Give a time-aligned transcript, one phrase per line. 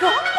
[0.00, 0.33] god!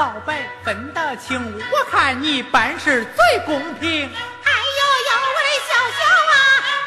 [0.00, 1.38] 老白分得清，
[1.70, 3.90] 我看你办事最公平。
[3.90, 6.00] 哎呦呦，我的笑笑
[6.32, 6.34] 啊，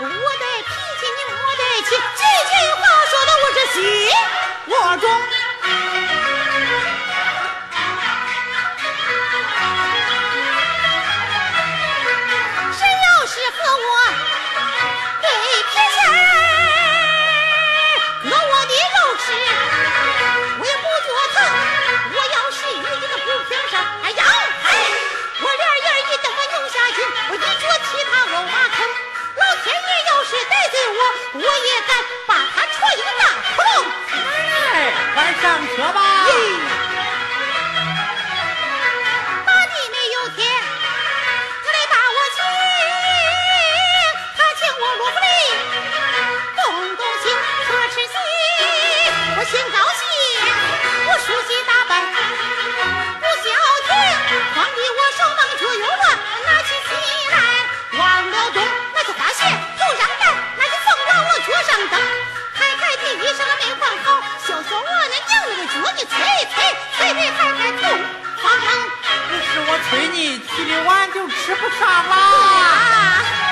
[0.01, 2.81] 我的脾气你惹得起，几句话
[3.11, 3.81] 说的我这心
[4.65, 5.42] 我中。
[31.33, 33.23] 我也敢把他踹一大
[33.55, 33.85] 窟窿
[34.51, 35.43] 哎快上
[35.75, 36.72] 车吧。
[69.93, 73.42] 闺女去的晚就吃不上啦。